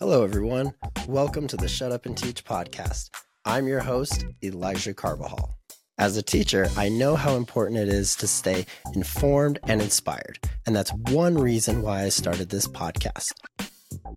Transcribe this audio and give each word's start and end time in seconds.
Hello, 0.00 0.24
everyone. 0.24 0.74
Welcome 1.06 1.46
to 1.46 1.56
the 1.56 1.68
Shut 1.68 1.92
Up 1.92 2.06
and 2.06 2.16
Teach 2.16 2.44
podcast. 2.44 3.10
I'm 3.44 3.68
your 3.68 3.80
host, 3.80 4.26
Elijah 4.42 4.92
Carbajal. 4.92 5.54
As 5.98 6.16
a 6.16 6.22
teacher, 6.22 6.68
I 6.76 6.88
know 6.88 7.14
how 7.14 7.36
important 7.36 7.78
it 7.78 7.88
is 7.88 8.16
to 8.16 8.26
stay 8.26 8.66
informed 8.94 9.60
and 9.64 9.80
inspired, 9.80 10.40
and 10.66 10.74
that's 10.74 10.92
one 11.10 11.38
reason 11.38 11.82
why 11.82 12.02
I 12.02 12.08
started 12.08 12.48
this 12.48 12.66
podcast. 12.66 13.32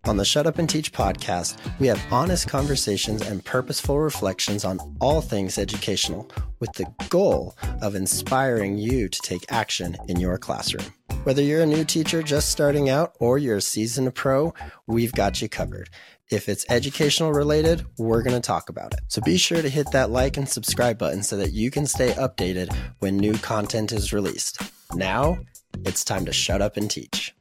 On 0.06 0.18
the 0.18 0.26
Shut 0.26 0.48
Up 0.48 0.58
and 0.58 0.70
Teach 0.70 0.92
podcast, 0.92 1.58
we 1.80 1.86
have 1.88 2.02
honest 2.12 2.48
conversations 2.48 3.22
and 3.22 3.46
purposeful 3.46 4.00
reflections 4.00 4.66
on 4.66 4.80
all 5.00 5.22
things 5.22 5.60
educational 5.60 6.32
with 6.60 6.72
the 6.74 6.88
goal 7.10 7.56
of 7.82 7.94
inspiring 7.94 8.78
you 8.78 9.08
to 9.10 9.20
take 9.22 9.46
action 9.52 9.96
in 10.08 10.20
your 10.20 10.38
classroom. 10.40 10.86
Whether 11.26 11.42
you're 11.42 11.64
a 11.64 11.66
new 11.66 11.84
teacher 11.84 12.22
just 12.22 12.52
starting 12.52 12.88
out 12.88 13.16
or 13.20 13.40
you're 13.40 13.58
a 13.58 13.62
seasoned 13.62 14.14
pro, 14.14 14.54
we've 14.86 15.12
got 15.12 15.42
you 15.42 15.50
covered. 15.50 15.90
If 16.30 16.48
it's 16.48 16.68
educational 16.70 17.34
related, 17.34 17.84
we're 17.98 18.22
going 18.22 18.40
to 18.40 18.46
talk 18.46 18.70
about 18.70 18.94
it. 18.94 19.00
So 19.08 19.24
be 19.24 19.38
sure 19.38 19.60
to 19.60 19.68
hit 19.68 19.92
that 19.92 20.12
like 20.12 20.38
and 20.38 20.48
subscribe 20.48 21.00
button 21.00 21.24
so 21.24 21.36
that 21.38 21.52
you 21.52 21.72
can 21.72 21.88
stay 21.88 22.12
updated 22.12 22.72
when 23.00 23.18
new 23.18 23.40
content 23.40 23.92
is 23.92 24.14
released. 24.14 24.62
Now, 24.94 25.40
it's 25.84 26.04
time 26.04 26.26
to 26.26 26.32
shut 26.32 26.62
up 26.62 26.78
and 26.78 26.92
teach. 26.92 27.34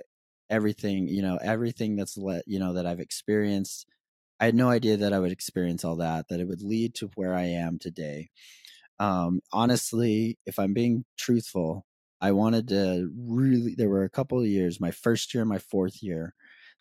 everything, 0.51 1.09
you 1.09 1.23
know, 1.23 1.39
everything 1.43 1.97
that's 1.97 2.17
let, 2.17 2.45
you 2.47 2.59
know, 2.59 2.75
that 2.75 2.87
I've 2.87 3.01
experienced 3.01 3.87
I 4.41 4.47
had 4.47 4.55
no 4.55 4.69
idea 4.71 4.99
that 4.99 5.15
I 5.15 5.21
would 5.21 5.33
experience 5.33 5.85
all 5.85 5.97
that, 5.97 6.29
that 6.29 6.41
it 6.41 6.49
would 6.49 6.63
lead 6.63 6.95
to 6.97 7.11
where 7.15 7.35
I 7.35 7.45
am 7.45 7.79
today. 7.79 8.31
Um, 8.99 9.41
honestly, 9.53 10.39
if 10.47 10.59
I'm 10.59 10.73
being 10.75 11.05
truthful, 11.19 11.87
I 12.21 12.33
wanted 12.33 12.69
to 12.69 13.11
really, 13.17 13.75
there 13.75 13.89
were 13.89 14.05
a 14.05 14.11
couple 14.11 14.41
of 14.41 14.47
years, 14.47 14.81
my 14.81 14.91
first 14.91 15.35
year, 15.35 15.45
my 15.45 15.59
fourth 15.59 16.03
year, 16.03 16.35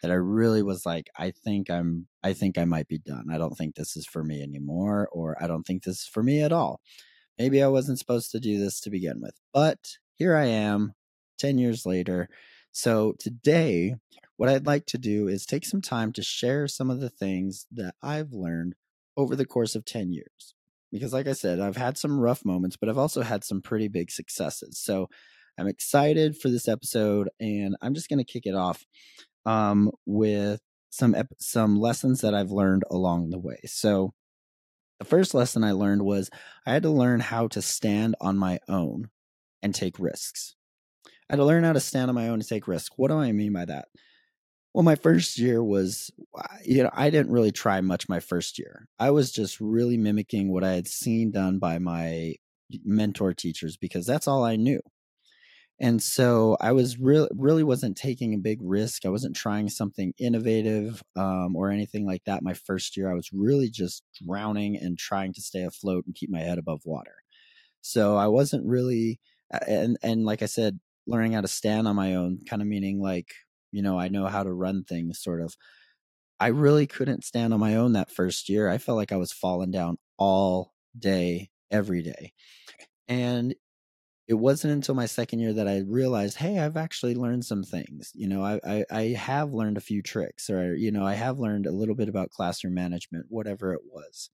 that 0.03 0.11
I 0.11 0.15
really 0.15 0.61
was 0.61 0.85
like, 0.85 1.09
I 1.17 1.31
think 1.31 1.71
I'm, 1.71 2.07
I 2.23 2.33
think 2.33 2.57
I 2.57 2.65
might 2.65 2.87
be 2.87 2.99
done. 2.99 3.27
I 3.31 3.39
don't 3.39 3.57
think 3.57 3.73
this 3.73 3.97
is 3.97 4.05
for 4.05 4.23
me 4.23 4.43
anymore, 4.43 5.09
or 5.11 5.35
I 5.41 5.47
don't 5.47 5.63
think 5.63 5.83
this 5.83 6.01
is 6.01 6.07
for 6.07 6.21
me 6.21 6.41
at 6.41 6.51
all. 6.51 6.81
Maybe 7.39 7.63
I 7.63 7.67
wasn't 7.67 7.97
supposed 7.97 8.29
to 8.31 8.39
do 8.39 8.59
this 8.59 8.79
to 8.81 8.91
begin 8.91 9.21
with, 9.21 9.39
but 9.53 9.79
here 10.15 10.35
I 10.35 10.45
am 10.45 10.93
10 11.39 11.57
years 11.57 11.85
later. 11.85 12.29
So 12.71 13.15
today 13.17 13.95
what 14.37 14.49
I'd 14.49 14.67
like 14.67 14.85
to 14.87 14.97
do 14.97 15.27
is 15.27 15.45
take 15.45 15.65
some 15.65 15.81
time 15.81 16.11
to 16.13 16.21
share 16.21 16.67
some 16.67 16.89
of 16.89 16.99
the 16.99 17.09
things 17.09 17.65
that 17.71 17.95
I've 18.01 18.33
learned 18.33 18.75
over 19.15 19.35
the 19.35 19.45
course 19.45 19.75
of 19.75 19.85
10 19.85 20.11
years. 20.11 20.53
Because, 20.91 21.13
like 21.13 21.27
I 21.27 21.33
said, 21.33 21.59
I've 21.59 21.77
had 21.77 21.97
some 21.97 22.19
rough 22.19 22.45
moments, 22.45 22.77
but 22.77 22.87
I've 22.87 22.97
also 22.97 23.21
had 23.23 23.43
some 23.43 23.61
pretty 23.61 23.87
big 23.87 24.11
successes. 24.11 24.77
So 24.79 25.07
I'm 25.57 25.67
excited 25.67 26.37
for 26.37 26.49
this 26.49 26.67
episode, 26.67 27.29
and 27.39 27.75
I'm 27.81 27.93
just 27.93 28.09
going 28.09 28.19
to 28.19 28.31
kick 28.31 28.45
it 28.45 28.53
off 28.53 28.85
um, 29.45 29.91
with 30.05 30.61
some 30.89 31.15
ep- 31.15 31.33
some 31.39 31.79
lessons 31.79 32.21
that 32.21 32.33
I've 32.33 32.51
learned 32.51 32.83
along 32.91 33.29
the 33.29 33.39
way. 33.39 33.59
So 33.65 34.13
the 34.99 35.05
first 35.05 35.33
lesson 35.33 35.63
I 35.63 35.71
learned 35.71 36.03
was 36.03 36.29
I 36.65 36.73
had 36.73 36.83
to 36.83 36.89
learn 36.89 37.19
how 37.19 37.47
to 37.49 37.61
stand 37.61 38.15
on 38.21 38.37
my 38.37 38.59
own 38.69 39.09
and 39.61 39.73
take 39.73 39.99
risks. 39.99 40.55
I 41.05 41.33
had 41.33 41.37
to 41.37 41.45
learn 41.45 41.63
how 41.63 41.73
to 41.73 41.79
stand 41.79 42.09
on 42.09 42.15
my 42.15 42.27
own 42.27 42.35
and 42.35 42.47
take 42.47 42.67
risks. 42.67 42.95
What 42.95 43.09
do 43.09 43.17
I 43.17 43.31
mean 43.31 43.53
by 43.53 43.65
that? 43.65 43.87
Well, 44.73 44.83
my 44.83 44.95
first 44.95 45.37
year 45.37 45.63
was, 45.63 46.09
you 46.63 46.83
know, 46.83 46.89
I 46.93 47.09
didn't 47.09 47.31
really 47.31 47.51
try 47.51 47.79
much 47.81 48.09
my 48.09 48.19
first 48.19 48.57
year. 48.57 48.87
I 48.99 49.11
was 49.11 49.31
just 49.31 49.59
really 49.61 49.97
mimicking 49.97 50.51
what 50.51 50.63
I 50.63 50.73
had 50.73 50.87
seen 50.87 51.31
done 51.31 51.59
by 51.59 51.77
my 51.77 52.35
mentor 52.83 53.33
teachers 53.33 53.77
because 53.77 54.05
that's 54.05 54.27
all 54.27 54.43
I 54.43 54.55
knew. 54.55 54.79
And 55.79 56.01
so 56.01 56.55
I 56.61 56.71
was 56.71 56.97
really, 56.99 57.29
really 57.35 57.63
wasn't 57.63 57.97
taking 57.97 58.33
a 58.33 58.37
big 58.37 58.59
risk. 58.61 59.05
I 59.05 59.09
wasn't 59.09 59.35
trying 59.35 59.69
something 59.69 60.13
innovative 60.17 61.03
um, 61.15 61.55
or 61.55 61.71
anything 61.71 62.05
like 62.05 62.23
that. 62.25 62.43
My 62.43 62.53
first 62.53 62.95
year, 62.95 63.11
I 63.11 63.15
was 63.15 63.29
really 63.33 63.69
just 63.69 64.03
drowning 64.23 64.77
and 64.77 64.97
trying 64.97 65.33
to 65.33 65.41
stay 65.41 65.63
afloat 65.63 66.05
and 66.05 66.15
keep 66.15 66.29
my 66.29 66.39
head 66.41 66.57
above 66.59 66.81
water. 66.85 67.15
So 67.81 68.17
I 68.17 68.27
wasn't 68.27 68.65
really, 68.65 69.19
and 69.67 69.97
and 70.03 70.25
like 70.25 70.41
I 70.41 70.47
said, 70.47 70.79
learning 71.07 71.33
how 71.33 71.41
to 71.41 71.47
stand 71.47 71.87
on 71.87 71.95
my 71.95 72.15
own, 72.15 72.39
kind 72.49 72.61
of 72.61 72.67
meaning 72.67 73.01
like 73.01 73.33
you 73.71 73.81
know, 73.81 73.99
I 73.99 74.07
know 74.09 74.27
how 74.27 74.43
to 74.43 74.53
run 74.53 74.83
things 74.83 75.19
sort 75.21 75.41
of. 75.41 75.55
I 76.39 76.47
really 76.47 76.87
couldn't 76.87 77.23
stand 77.23 77.53
on 77.53 77.59
my 77.59 77.75
own 77.75 77.93
that 77.93 78.11
first 78.11 78.49
year. 78.49 78.69
I 78.69 78.77
felt 78.77 78.97
like 78.97 79.11
I 79.11 79.17
was 79.17 79.31
falling 79.31 79.71
down 79.71 79.97
all 80.17 80.73
day, 80.97 81.49
every 81.71 82.01
day. 82.01 82.33
And 83.07 83.55
it 84.27 84.35
wasn't 84.35 84.73
until 84.73 84.95
my 84.95 85.05
second 85.05 85.39
year 85.39 85.53
that 85.53 85.67
I 85.67 85.79
realized, 85.79 86.37
hey, 86.37 86.59
I've 86.59 86.77
actually 86.77 87.15
learned 87.15 87.45
some 87.45 87.63
things. 87.63 88.11
You 88.13 88.27
know, 88.27 88.43
I, 88.43 88.59
I, 88.65 88.85
I 88.89 89.01
have 89.17 89.53
learned 89.53 89.77
a 89.77 89.81
few 89.81 90.01
tricks, 90.01 90.49
or 90.49 90.75
you 90.75 90.91
know, 90.91 91.05
I 91.05 91.15
have 91.15 91.39
learned 91.39 91.65
a 91.65 91.71
little 91.71 91.95
bit 91.95 92.09
about 92.09 92.29
classroom 92.29 92.73
management, 92.73 93.25
whatever 93.29 93.73
it 93.73 93.81
was. 93.85 94.29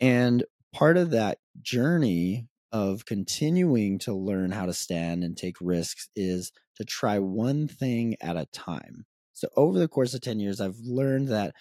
And 0.00 0.44
part 0.72 0.96
of 0.96 1.10
that 1.10 1.38
journey 1.62 2.48
of 2.72 3.06
continuing 3.06 4.00
to 4.00 4.12
learn 4.12 4.50
how 4.50 4.66
to 4.66 4.72
stand 4.72 5.22
and 5.22 5.36
take 5.36 5.56
risks 5.60 6.08
is 6.16 6.50
to 6.76 6.84
try 6.84 7.20
one 7.20 7.68
thing 7.68 8.16
at 8.20 8.36
a 8.36 8.46
time. 8.46 9.06
So 9.32 9.48
over 9.56 9.78
the 9.78 9.88
course 9.88 10.14
of 10.14 10.20
10 10.20 10.40
years, 10.40 10.60
I've 10.60 10.78
learned 10.80 11.28
that 11.28 11.54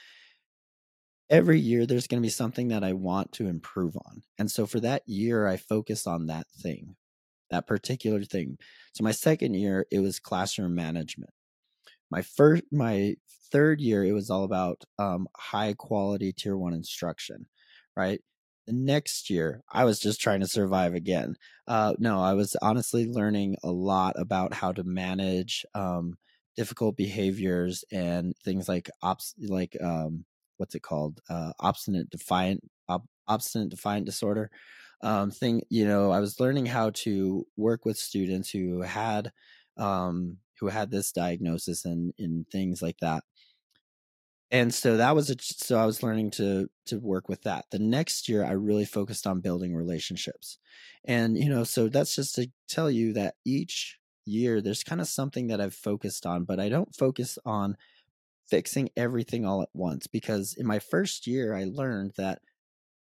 every 1.29 1.59
year 1.59 1.85
there's 1.85 2.07
going 2.07 2.21
to 2.21 2.25
be 2.25 2.31
something 2.31 2.69
that 2.69 2.83
I 2.83 2.93
want 2.93 3.31
to 3.33 3.47
improve 3.47 3.95
on. 3.95 4.23
And 4.37 4.49
so 4.49 4.65
for 4.65 4.79
that 4.79 5.03
year, 5.07 5.47
I 5.47 5.57
focus 5.57 6.07
on 6.07 6.27
that 6.27 6.47
thing, 6.49 6.95
that 7.49 7.67
particular 7.67 8.23
thing. 8.23 8.57
So 8.93 9.03
my 9.03 9.11
second 9.11 9.53
year, 9.55 9.85
it 9.91 9.99
was 9.99 10.19
classroom 10.19 10.75
management. 10.75 11.31
My 12.11 12.21
first, 12.21 12.63
my 12.71 13.15
third 13.51 13.81
year, 13.81 14.03
it 14.03 14.13
was 14.13 14.29
all 14.29 14.43
about 14.43 14.83
um, 14.99 15.27
high 15.35 15.73
quality 15.73 16.33
tier 16.33 16.57
one 16.57 16.73
instruction, 16.73 17.47
right? 17.95 18.21
the 18.65 18.73
next 18.73 19.29
year 19.29 19.61
i 19.71 19.83
was 19.83 19.99
just 19.99 20.21
trying 20.21 20.39
to 20.39 20.47
survive 20.47 20.93
again 20.93 21.35
uh, 21.67 21.93
no 21.99 22.21
i 22.21 22.33
was 22.33 22.55
honestly 22.61 23.05
learning 23.05 23.55
a 23.63 23.71
lot 23.71 24.13
about 24.17 24.53
how 24.53 24.71
to 24.71 24.83
manage 24.83 25.65
um, 25.75 26.15
difficult 26.55 26.95
behaviors 26.95 27.83
and 27.91 28.33
things 28.43 28.67
like 28.69 28.89
ops 29.01 29.33
like 29.39 29.75
um, 29.83 30.25
what's 30.57 30.75
it 30.75 30.81
called 30.81 31.19
uh, 31.29 31.51
obstinate 31.59 32.09
defiant 32.09 32.61
op- 32.87 33.07
obstinate 33.27 33.69
defiant 33.69 34.05
disorder 34.05 34.49
um, 35.03 35.31
thing 35.31 35.61
you 35.69 35.85
know 35.85 36.11
i 36.11 36.19
was 36.19 36.39
learning 36.39 36.65
how 36.65 36.89
to 36.91 37.45
work 37.57 37.85
with 37.85 37.97
students 37.97 38.49
who 38.49 38.81
had 38.81 39.31
um, 39.77 40.37
who 40.59 40.67
had 40.67 40.91
this 40.91 41.11
diagnosis 41.11 41.85
and 41.85 42.13
in 42.17 42.45
things 42.51 42.81
like 42.81 42.97
that. 43.01 43.23
And 44.51 44.73
so 44.73 44.97
that 44.97 45.15
was 45.15 45.29
a, 45.29 45.35
so 45.39 45.77
i 45.77 45.85
was 45.85 46.03
learning 46.03 46.31
to 46.31 46.69
to 46.85 46.99
work 46.99 47.27
with 47.27 47.41
that. 47.43 47.65
The 47.71 47.79
next 47.79 48.29
year 48.29 48.45
i 48.45 48.51
really 48.51 48.85
focused 48.85 49.25
on 49.27 49.41
building 49.41 49.75
relationships. 49.75 50.59
And 51.05 51.37
you 51.37 51.49
know 51.49 51.63
so 51.63 51.89
that's 51.89 52.15
just 52.15 52.35
to 52.35 52.51
tell 52.67 52.91
you 52.91 53.13
that 53.13 53.35
each 53.45 53.99
year 54.25 54.61
there's 54.61 54.83
kind 54.83 55.01
of 55.01 55.07
something 55.07 55.47
that 55.47 55.59
i've 55.59 55.73
focused 55.73 56.25
on 56.25 56.45
but 56.45 56.57
i 56.57 56.69
don't 56.69 56.95
focus 56.95 57.37
on 57.45 57.75
fixing 58.49 58.89
everything 58.97 59.45
all 59.45 59.61
at 59.61 59.69
once 59.73 60.07
because 60.07 60.53
in 60.55 60.65
my 60.65 60.79
first 60.79 61.27
year 61.27 61.55
i 61.55 61.65
learned 61.65 62.13
that 62.17 62.41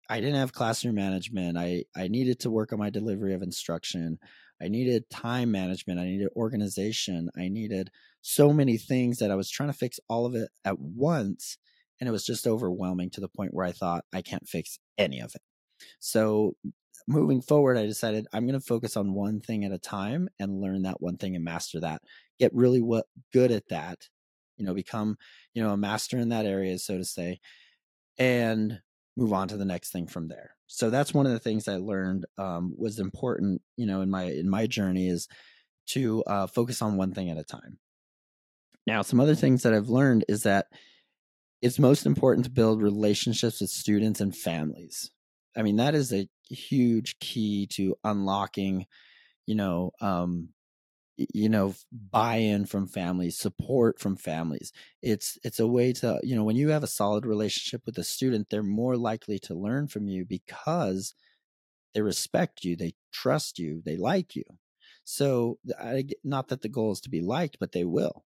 i 0.08 0.20
didn't 0.20 0.36
have 0.36 0.52
classroom 0.52 0.94
management 0.94 1.56
i 1.56 1.84
i 1.96 2.08
needed 2.08 2.38
to 2.40 2.50
work 2.50 2.72
on 2.72 2.78
my 2.78 2.90
delivery 2.90 3.34
of 3.34 3.42
instruction 3.42 4.18
I 4.62 4.68
needed 4.68 5.10
time 5.10 5.50
management. 5.50 6.00
I 6.00 6.04
needed 6.04 6.28
organization. 6.36 7.28
I 7.36 7.48
needed 7.48 7.90
so 8.22 8.52
many 8.52 8.78
things 8.78 9.18
that 9.18 9.30
I 9.30 9.34
was 9.34 9.50
trying 9.50 9.70
to 9.70 9.76
fix 9.76 9.98
all 10.08 10.26
of 10.26 10.34
it 10.34 10.48
at 10.64 10.78
once. 10.78 11.58
and 12.00 12.08
it 12.08 12.12
was 12.12 12.26
just 12.26 12.46
overwhelming 12.46 13.08
to 13.10 13.20
the 13.20 13.28
point 13.28 13.54
where 13.54 13.64
I 13.64 13.72
thought 13.72 14.04
I 14.12 14.20
can't 14.20 14.48
fix 14.48 14.78
any 14.98 15.20
of 15.20 15.34
it. 15.34 15.42
So 16.00 16.56
moving 17.06 17.40
forward, 17.40 17.76
I 17.76 17.86
decided 17.86 18.26
I'm 18.32 18.46
going 18.46 18.58
to 18.58 18.66
focus 18.66 18.96
on 18.96 19.14
one 19.14 19.40
thing 19.40 19.64
at 19.64 19.72
a 19.72 19.78
time 19.78 20.28
and 20.40 20.60
learn 20.60 20.82
that 20.82 21.00
one 21.00 21.16
thing 21.18 21.36
and 21.36 21.44
master 21.44 21.80
that. 21.80 22.02
Get 22.40 22.54
really 22.54 22.80
what 22.82 23.06
good 23.32 23.52
at 23.52 23.68
that, 23.68 24.08
you 24.56 24.64
know, 24.66 24.74
become, 24.74 25.16
you 25.54 25.62
know, 25.62 25.70
a 25.70 25.76
master 25.76 26.18
in 26.18 26.30
that 26.30 26.46
area, 26.46 26.78
so 26.78 26.98
to 26.98 27.04
say, 27.04 27.38
and 28.18 28.80
move 29.16 29.32
on 29.32 29.48
to 29.48 29.56
the 29.56 29.64
next 29.64 29.90
thing 29.92 30.06
from 30.06 30.28
there. 30.28 30.54
So 30.66 30.90
that's 30.90 31.14
one 31.14 31.26
of 31.26 31.32
the 31.32 31.38
things 31.38 31.68
I 31.68 31.76
learned 31.76 32.26
um, 32.38 32.74
was 32.76 32.98
important, 32.98 33.62
you 33.76 33.86
know, 33.86 34.00
in 34.00 34.10
my 34.10 34.24
in 34.24 34.48
my 34.48 34.66
journey 34.66 35.08
is 35.08 35.28
to 35.86 36.22
uh, 36.24 36.46
focus 36.46 36.82
on 36.82 36.96
one 36.96 37.12
thing 37.12 37.30
at 37.30 37.38
a 37.38 37.44
time. 37.44 37.78
Now, 38.86 39.02
some 39.02 39.20
other 39.20 39.34
things 39.34 39.62
that 39.62 39.74
I've 39.74 39.88
learned 39.88 40.24
is 40.28 40.42
that 40.42 40.66
it's 41.62 41.78
most 41.78 42.04
important 42.06 42.44
to 42.44 42.50
build 42.50 42.82
relationships 42.82 43.60
with 43.60 43.70
students 43.70 44.20
and 44.20 44.36
families. 44.36 45.10
I 45.56 45.62
mean, 45.62 45.76
that 45.76 45.94
is 45.94 46.12
a 46.12 46.28
huge 46.50 47.18
key 47.20 47.66
to 47.72 47.96
unlocking, 48.04 48.86
you 49.46 49.54
know, 49.54 49.92
um, 50.00 50.50
you 51.16 51.48
know 51.48 51.74
buy-in 51.92 52.66
from 52.66 52.86
families 52.86 53.38
support 53.38 54.00
from 54.00 54.16
families 54.16 54.72
it's 55.02 55.38
it's 55.44 55.60
a 55.60 55.66
way 55.66 55.92
to 55.92 56.18
you 56.22 56.34
know 56.34 56.42
when 56.44 56.56
you 56.56 56.70
have 56.70 56.82
a 56.82 56.88
solid 56.88 57.24
relationship 57.24 57.82
with 57.86 57.96
a 57.98 58.04
student 58.04 58.48
they're 58.50 58.62
more 58.62 58.96
likely 58.96 59.38
to 59.38 59.54
learn 59.54 59.86
from 59.86 60.08
you 60.08 60.24
because 60.24 61.14
they 61.94 62.02
respect 62.02 62.64
you 62.64 62.76
they 62.76 62.94
trust 63.12 63.58
you 63.58 63.82
they 63.84 63.96
like 63.96 64.36
you 64.36 64.44
so 65.04 65.58
I, 65.78 66.06
not 66.24 66.48
that 66.48 66.62
the 66.62 66.68
goal 66.68 66.92
is 66.92 67.00
to 67.02 67.10
be 67.10 67.20
liked 67.20 67.58
but 67.60 67.72
they 67.72 67.84
will 67.84 68.24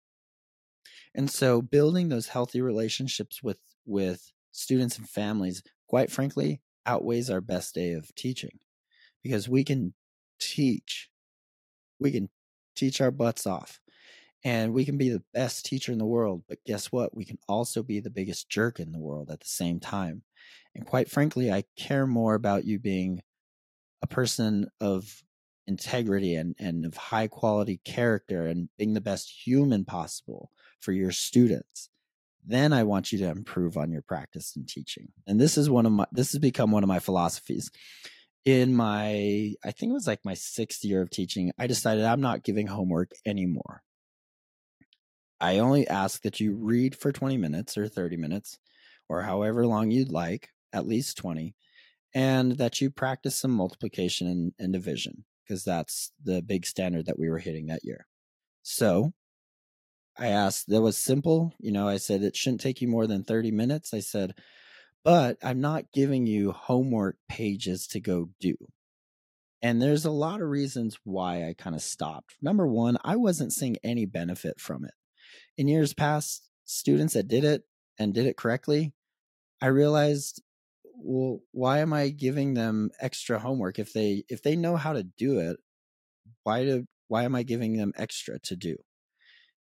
and 1.13 1.29
so 1.29 1.61
building 1.61 2.09
those 2.09 2.27
healthy 2.27 2.61
relationships 2.61 3.41
with 3.43 3.59
with 3.85 4.31
students 4.51 4.97
and 4.97 5.07
families, 5.09 5.63
quite 5.87 6.11
frankly, 6.11 6.61
outweighs 6.85 7.29
our 7.29 7.41
best 7.41 7.75
day 7.75 7.93
of 7.93 8.13
teaching 8.15 8.59
because 9.23 9.49
we 9.49 9.63
can 9.63 9.93
teach. 10.39 11.09
We 11.99 12.11
can 12.11 12.29
teach 12.77 13.01
our 13.01 13.11
butts 13.11 13.45
off 13.45 13.79
and 14.43 14.73
we 14.73 14.85
can 14.85 14.97
be 14.97 15.09
the 15.09 15.23
best 15.33 15.65
teacher 15.65 15.91
in 15.91 15.97
the 15.97 16.05
world. 16.05 16.43
But 16.47 16.63
guess 16.65 16.91
what? 16.91 17.15
We 17.15 17.25
can 17.25 17.39
also 17.47 17.83
be 17.83 17.99
the 17.99 18.09
biggest 18.09 18.49
jerk 18.49 18.79
in 18.79 18.91
the 18.91 18.99
world 18.99 19.29
at 19.31 19.39
the 19.39 19.47
same 19.47 19.79
time. 19.79 20.23
And 20.75 20.85
quite 20.85 21.09
frankly, 21.09 21.51
I 21.51 21.63
care 21.75 22.05
more 22.05 22.35
about 22.35 22.65
you 22.65 22.79
being 22.79 23.21
a 24.01 24.07
person 24.07 24.69
of 24.79 25.23
integrity 25.65 26.35
and, 26.35 26.55
and 26.59 26.85
of 26.85 26.95
high 26.95 27.27
quality 27.27 27.81
character 27.83 28.47
and 28.47 28.69
being 28.77 28.93
the 28.93 29.01
best 29.01 29.29
human 29.45 29.83
possible 29.85 30.49
for 30.79 30.91
your 30.91 31.11
students 31.11 31.89
then 32.45 32.71
i 32.71 32.83
want 32.83 33.11
you 33.11 33.17
to 33.17 33.29
improve 33.29 33.75
on 33.75 33.91
your 33.91 34.01
practice 34.01 34.55
and 34.55 34.67
teaching 34.69 35.09
and 35.27 35.39
this 35.39 35.57
is 35.57 35.69
one 35.69 35.85
of 35.85 35.91
my 35.91 36.05
this 36.11 36.31
has 36.31 36.39
become 36.39 36.71
one 36.71 36.83
of 36.83 36.87
my 36.87 36.99
philosophies 36.99 37.69
in 38.45 38.75
my 38.75 39.53
i 39.63 39.71
think 39.71 39.89
it 39.89 39.93
was 39.93 40.07
like 40.07 40.23
my 40.23 40.33
sixth 40.33 40.83
year 40.83 41.01
of 41.01 41.09
teaching 41.09 41.51
i 41.57 41.67
decided 41.67 42.03
i'm 42.03 42.21
not 42.21 42.43
giving 42.43 42.67
homework 42.67 43.11
anymore 43.25 43.83
i 45.39 45.59
only 45.59 45.87
ask 45.87 46.21
that 46.21 46.39
you 46.39 46.53
read 46.53 46.95
for 46.95 47.11
20 47.11 47.37
minutes 47.37 47.77
or 47.77 47.87
30 47.87 48.17
minutes 48.17 48.57
or 49.09 49.21
however 49.21 49.65
long 49.65 49.91
you'd 49.91 50.11
like 50.11 50.49
at 50.73 50.87
least 50.87 51.17
20 51.17 51.55
and 52.13 52.53
that 52.53 52.79
you 52.79 52.89
practice 52.89 53.35
some 53.35 53.51
multiplication 53.51 54.27
and, 54.27 54.53
and 54.59 54.73
division 54.73 55.25
because 55.43 55.63
that's 55.63 56.11
the 56.23 56.41
big 56.41 56.65
standard 56.65 57.05
that 57.05 57.19
we 57.19 57.29
were 57.29 57.39
hitting 57.39 57.67
that 57.67 57.83
year 57.83 58.07
so 58.63 59.13
I 60.19 60.27
asked, 60.27 60.67
that 60.69 60.81
was 60.81 60.97
simple. 60.97 61.53
You 61.59 61.71
know, 61.71 61.87
I 61.87 61.97
said, 61.97 62.23
it 62.23 62.35
shouldn't 62.35 62.61
take 62.61 62.81
you 62.81 62.87
more 62.87 63.07
than 63.07 63.23
30 63.23 63.51
minutes. 63.51 63.93
I 63.93 63.99
said, 63.99 64.33
but 65.03 65.37
I'm 65.43 65.61
not 65.61 65.91
giving 65.93 66.27
you 66.27 66.51
homework 66.51 67.17
pages 67.29 67.87
to 67.87 67.99
go 67.99 68.29
do. 68.39 68.55
And 69.61 69.81
there's 69.81 70.05
a 70.05 70.11
lot 70.11 70.41
of 70.41 70.49
reasons 70.49 70.99
why 71.03 71.47
I 71.47 71.55
kind 71.57 71.75
of 71.75 71.81
stopped. 71.81 72.35
Number 72.41 72.67
one, 72.67 72.97
I 73.03 73.15
wasn't 73.15 73.53
seeing 73.53 73.77
any 73.83 74.05
benefit 74.05 74.59
from 74.59 74.85
it. 74.85 74.93
In 75.57 75.67
years 75.67 75.93
past, 75.93 76.49
students 76.65 77.15
that 77.15 77.27
did 77.27 77.43
it 77.43 77.63
and 77.97 78.13
did 78.13 78.27
it 78.27 78.37
correctly, 78.37 78.93
I 79.61 79.67
realized, 79.67 80.43
well, 80.95 81.39
why 81.51 81.79
am 81.79 81.93
I 81.93 82.09
giving 82.09 82.53
them 82.53 82.91
extra 82.99 83.39
homework 83.39 83.79
if 83.79 83.93
they 83.93 84.23
if 84.29 84.43
they 84.43 84.55
know 84.55 84.75
how 84.75 84.93
to 84.93 85.03
do 85.03 85.39
it? 85.39 85.57
Why 86.43 86.63
do 86.63 86.85
why 87.07 87.23
am 87.23 87.35
I 87.35 87.43
giving 87.43 87.77
them 87.77 87.93
extra 87.95 88.39
to 88.39 88.55
do? 88.55 88.75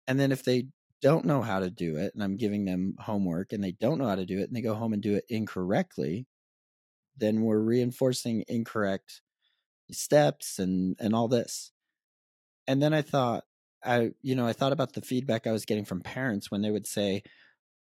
And 0.06 0.19
then 0.19 0.32
if 0.32 0.43
they 0.44 0.66
don't 1.02 1.25
know 1.25 1.43
how 1.43 1.61
to 1.61 1.70
do 1.70 1.97
it 1.97 2.14
and 2.14 2.23
I'm 2.23 2.37
giving 2.37 2.64
them 2.64 2.94
homework 2.99 3.52
and 3.52 3.62
they 3.62 3.73
don't 3.73 3.99
know 3.99 4.08
how 4.08 4.17
to 4.17 4.26
do 4.26 4.38
it 4.41 4.49
and 4.49 4.56
they 4.56 4.62
go 4.62 4.75
home 4.75 4.93
and 4.93 5.02
do 5.02 5.17
it 5.17 5.25
incorrectly, 5.29 6.26
then 7.17 7.43
we're 7.43 7.61
reinforcing 7.61 8.44
incorrect 8.49 9.23
steps 9.93 10.58
and 10.61 10.97
and 11.00 11.14
all 11.14 11.29
this. 11.29 11.73
And 12.67 12.82
then 12.82 12.94
I 12.94 13.02
thought 13.02 13.44
I 13.85 14.12
you 14.23 14.35
know, 14.35 14.47
I 14.47 14.52
thought 14.52 14.73
about 14.73 14.94
the 14.94 15.02
feedback 15.02 15.47
I 15.47 15.52
was 15.52 15.64
getting 15.67 15.85
from 15.85 16.00
parents 16.02 16.50
when 16.50 16.62
they 16.62 16.70
would 16.70 16.87
say, 16.87 17.23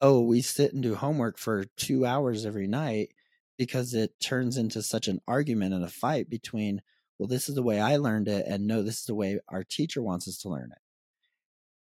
"Oh, 0.02 0.22
we 0.22 0.42
sit 0.42 0.74
and 0.74 0.82
do 0.82 0.94
homework 0.96 1.38
for 1.38 1.64
2 1.78 2.06
hours 2.06 2.46
every 2.46 2.68
night 2.68 3.10
because 3.58 3.94
it 3.94 4.20
turns 4.20 4.56
into 4.58 4.82
such 4.82 5.08
an 5.08 5.20
argument 5.28 5.74
and 5.74 5.84
a 5.84 5.88
fight 5.90 6.30
between, 6.30 6.82
well, 7.18 7.28
this 7.28 7.48
is 7.48 7.56
the 7.56 7.62
way 7.64 7.80
I 7.80 7.96
learned 7.98 8.28
it 8.28 8.46
and 8.48 8.66
no, 8.68 8.82
this 8.82 9.00
is 9.00 9.06
the 9.06 9.14
way 9.16 9.40
our 9.48 9.64
teacher 9.64 10.02
wants 10.02 10.28
us 10.28 10.38
to 10.40 10.50
learn 10.50 10.72
it." 10.72 10.78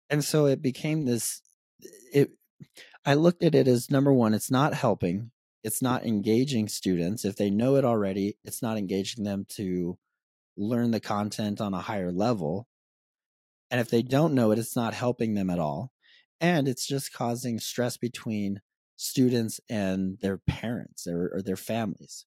And 0.09 0.23
so 0.23 0.45
it 0.45 0.61
became 0.61 1.05
this 1.05 1.41
it 2.13 2.31
i 3.05 3.13
looked 3.13 3.43
at 3.43 3.55
it 3.55 3.67
as 3.67 3.89
number 3.89 4.13
one 4.13 4.33
it's 4.33 4.51
not 4.51 4.73
helping 4.73 5.31
it's 5.63 5.81
not 5.81 6.05
engaging 6.05 6.67
students 6.67 7.25
if 7.25 7.35
they 7.35 7.49
know 7.49 7.75
it 7.75 7.85
already 7.85 8.37
it's 8.43 8.61
not 8.61 8.77
engaging 8.77 9.23
them 9.23 9.45
to 9.47 9.97
learn 10.57 10.91
the 10.91 10.99
content 10.99 11.61
on 11.61 11.73
a 11.73 11.81
higher 11.81 12.11
level 12.11 12.67
and 13.71 13.79
if 13.79 13.89
they 13.89 14.01
don't 14.01 14.33
know 14.33 14.51
it 14.51 14.59
it's 14.59 14.75
not 14.75 14.93
helping 14.93 15.33
them 15.33 15.49
at 15.49 15.59
all 15.59 15.91
and 16.41 16.67
it's 16.67 16.87
just 16.87 17.13
causing 17.13 17.59
stress 17.59 17.97
between 17.97 18.61
students 18.95 19.61
and 19.69 20.17
their 20.21 20.37
parents 20.37 21.07
or, 21.07 21.31
or 21.33 21.41
their 21.41 21.55
families 21.55 22.25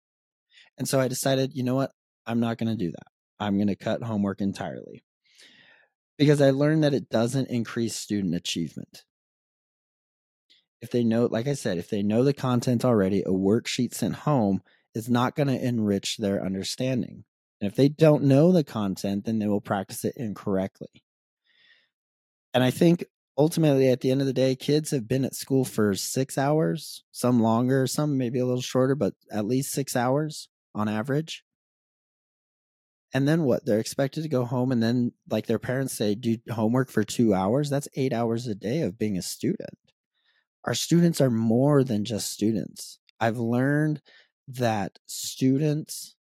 and 0.78 0.88
so 0.88 0.98
i 1.00 1.08
decided 1.08 1.52
you 1.54 1.62
know 1.62 1.74
what? 1.74 1.92
I'm 2.26 2.40
not 2.40 2.58
going 2.58 2.70
to 2.70 2.84
do 2.84 2.90
that. 2.90 3.06
I'm 3.38 3.56
going 3.56 3.68
to 3.68 3.76
cut 3.76 4.02
homework 4.02 4.40
entirely 4.40 5.04
because 6.18 6.40
I 6.40 6.50
learned 6.50 6.84
that 6.84 6.94
it 6.94 7.08
doesn't 7.08 7.50
increase 7.50 7.96
student 7.96 8.34
achievement. 8.34 9.04
If 10.80 10.90
they 10.90 11.02
know, 11.02 11.26
like 11.26 11.48
I 11.48 11.54
said, 11.54 11.78
if 11.78 11.88
they 11.88 12.02
know 12.02 12.24
the 12.24 12.34
content 12.34 12.84
already, 12.84 13.22
a 13.22 13.30
worksheet 13.30 13.94
sent 13.94 14.14
home 14.16 14.62
is 14.94 15.08
not 15.08 15.34
going 15.34 15.48
to 15.48 15.64
enrich 15.64 16.18
their 16.18 16.44
understanding. 16.44 17.24
And 17.60 17.70
if 17.70 17.76
they 17.76 17.88
don't 17.88 18.24
know 18.24 18.52
the 18.52 18.64
content, 18.64 19.24
then 19.24 19.38
they 19.38 19.48
will 19.48 19.60
practice 19.60 20.04
it 20.04 20.14
incorrectly. 20.16 21.02
And 22.52 22.62
I 22.62 22.70
think 22.70 23.04
ultimately, 23.38 23.88
at 23.88 24.00
the 24.00 24.10
end 24.10 24.20
of 24.20 24.26
the 24.26 24.32
day, 24.32 24.54
kids 24.54 24.90
have 24.90 25.08
been 25.08 25.24
at 25.24 25.34
school 25.34 25.64
for 25.64 25.94
six 25.94 26.36
hours, 26.36 27.02
some 27.10 27.40
longer, 27.40 27.86
some 27.86 28.18
maybe 28.18 28.38
a 28.38 28.46
little 28.46 28.60
shorter, 28.60 28.94
but 28.94 29.14
at 29.32 29.46
least 29.46 29.72
six 29.72 29.96
hours 29.96 30.48
on 30.74 30.88
average 30.88 31.44
and 33.14 33.28
then 33.28 33.44
what? 33.44 33.64
They're 33.64 33.78
expected 33.78 34.24
to 34.24 34.28
go 34.28 34.44
home 34.44 34.72
and 34.72 34.82
then 34.82 35.12
like 35.30 35.46
their 35.46 35.60
parents 35.60 35.94
say 35.94 36.16
do 36.16 36.36
homework 36.50 36.90
for 36.90 37.04
two 37.04 37.32
hours? 37.32 37.70
That's 37.70 37.88
eight 37.94 38.12
hours 38.12 38.48
a 38.48 38.56
day 38.56 38.80
of 38.80 38.98
being 38.98 39.16
a 39.16 39.22
student. 39.22 39.78
Our 40.64 40.74
students 40.74 41.20
are 41.20 41.30
more 41.30 41.84
than 41.84 42.04
just 42.04 42.32
students. 42.32 42.98
I've 43.20 43.38
learned 43.38 44.02
that 44.48 44.98
students 45.06 46.16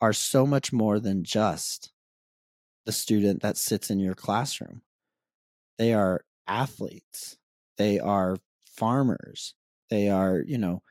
are 0.00 0.12
so 0.12 0.44
much 0.46 0.72
more 0.72 0.98
than 0.98 1.22
just 1.22 1.92
the 2.84 2.92
student 2.92 3.40
that 3.42 3.56
sits 3.56 3.88
in 3.88 4.00
your 4.00 4.14
classroom. 4.14 4.82
They 5.78 5.94
are 5.94 6.24
athletes. 6.48 7.38
They 7.78 8.00
are 8.00 8.36
farmers. 8.66 9.54
They 9.90 10.08
are 10.08 10.42
you 10.44 10.58
know 10.58 10.82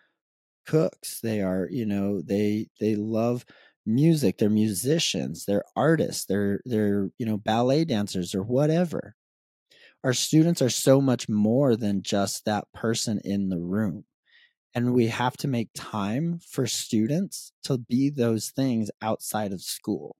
cooks. 0.65 1.19
They 1.19 1.41
are 1.41 1.67
you 1.69 1.85
know 1.85 2.21
they 2.21 2.67
they 2.79 2.95
love 2.95 3.45
music 3.85 4.37
they're 4.37 4.49
musicians 4.49 5.45
they're 5.45 5.63
artists 5.75 6.25
they're 6.25 6.61
they're 6.65 7.09
you 7.17 7.25
know 7.25 7.37
ballet 7.37 7.85
dancers 7.85 8.35
or 8.35 8.43
whatever. 8.43 9.15
Our 10.03 10.13
students 10.13 10.63
are 10.63 10.69
so 10.69 10.99
much 10.99 11.29
more 11.29 11.75
than 11.75 12.01
just 12.01 12.45
that 12.45 12.65
person 12.73 13.21
in 13.23 13.49
the 13.49 13.59
room 13.59 14.05
and 14.73 14.93
we 14.93 15.07
have 15.07 15.37
to 15.37 15.47
make 15.47 15.69
time 15.75 16.39
for 16.47 16.65
students 16.65 17.51
to 17.63 17.77
be 17.77 18.09
those 18.09 18.49
things 18.49 18.89
outside 19.01 19.51
of 19.51 19.61
school. 19.61 20.15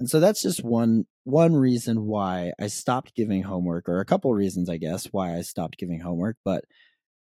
And 0.00 0.08
so 0.08 0.20
that's 0.20 0.42
just 0.42 0.64
one 0.64 1.06
one 1.24 1.54
reason 1.54 2.04
why 2.04 2.52
i 2.60 2.66
stopped 2.66 3.14
giving 3.14 3.42
homework 3.42 3.88
or 3.88 4.00
a 4.00 4.04
couple 4.04 4.32
reasons 4.34 4.68
i 4.68 4.76
guess 4.76 5.06
why 5.06 5.34
i 5.36 5.40
stopped 5.40 5.78
giving 5.78 6.00
homework 6.00 6.36
but 6.44 6.64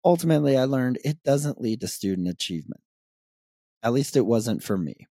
ultimately 0.05 0.55
i 0.55 0.65
learned 0.65 0.99
it 1.03 1.23
doesn't 1.23 1.59
lead 1.59 1.81
to 1.81 1.87
student 1.87 2.27
achievement. 2.27 2.81
At 3.81 3.93
least 3.93 4.15
it 4.15 4.25
wasn't 4.25 4.63
for 4.63 4.77
me 4.77 5.07